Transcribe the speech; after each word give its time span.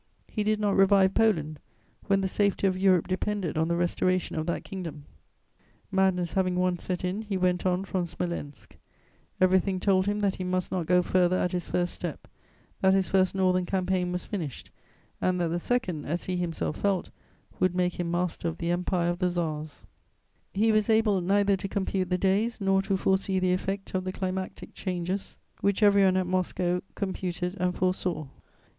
He 0.27 0.41
did 0.41 0.59
not 0.59 0.75
revive 0.75 1.13
Poland, 1.13 1.59
when 2.07 2.21
the 2.21 2.27
safety 2.27 2.65
of 2.65 2.75
Europe 2.75 3.07
depended 3.07 3.55
on 3.55 3.67
the 3.67 3.75
restoration 3.75 4.35
of 4.35 4.47
that 4.47 4.63
kingdom. 4.63 5.05
Madness 5.91 6.33
having 6.33 6.55
once 6.55 6.81
set 6.83 7.03
in, 7.05 7.21
he 7.21 7.37
went 7.37 7.67
on 7.67 7.85
from 7.85 8.07
Smolensk; 8.07 8.77
everything 9.39 9.79
told 9.79 10.07
him 10.07 10.19
that 10.21 10.37
he 10.37 10.43
must 10.43 10.71
not 10.71 10.87
go 10.87 11.03
further 11.03 11.37
at 11.37 11.51
his 11.51 11.67
first 11.67 11.93
step, 11.93 12.27
that 12.81 12.95
his 12.95 13.09
first 13.09 13.35
Northern 13.35 13.67
Campaign 13.67 14.11
was 14.11 14.25
finished, 14.25 14.71
and 15.21 15.39
that 15.39 15.49
the 15.49 15.59
second, 15.59 16.05
as 16.05 16.23
he 16.23 16.35
himself 16.35 16.77
felt, 16.77 17.11
would 17.59 17.75
make 17.75 17.99
him 17.99 18.09
master 18.09 18.47
of 18.47 18.57
the 18.57 18.71
Empire 18.71 19.11
of 19.11 19.19
the 19.19 19.29
Tsars. 19.29 19.85
[Illustration: 19.85 19.85
Pope 19.85 20.53
Pius 20.53 20.59
VII.] 20.59 20.65
He 20.65 20.71
was 20.71 20.89
able 20.89 21.21
neither 21.21 21.55
to 21.55 21.67
compute 21.67 22.09
the 22.09 22.17
days 22.17 22.59
nor 22.59 22.81
to 22.81 22.97
foresee 22.97 23.37
the 23.37 23.53
effect 23.53 23.93
of 23.93 24.05
the 24.05 24.11
climatic 24.11 24.73
changes, 24.73 25.37
which 25.59 25.83
every 25.83 26.03
one 26.03 26.17
at 26.17 26.25
Moscow 26.25 26.81
computed 26.95 27.55
and 27.59 27.75
foresaw. 27.75 28.25